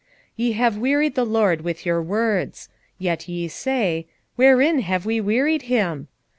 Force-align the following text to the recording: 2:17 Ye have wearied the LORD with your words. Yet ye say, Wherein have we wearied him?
2:17 0.01 0.07
Ye 0.37 0.51
have 0.53 0.77
wearied 0.79 1.13
the 1.13 1.23
LORD 1.27 1.61
with 1.61 1.85
your 1.85 2.01
words. 2.01 2.69
Yet 2.97 3.29
ye 3.29 3.47
say, 3.47 4.07
Wherein 4.35 4.79
have 4.79 5.05
we 5.05 5.21
wearied 5.21 5.61
him? 5.69 6.07